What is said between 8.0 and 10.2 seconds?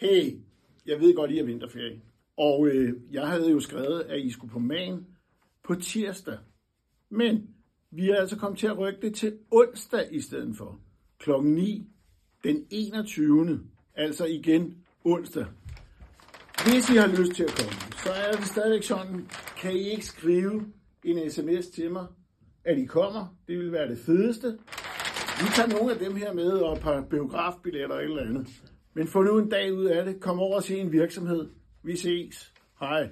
er altså kommet til at rykke det til onsdag i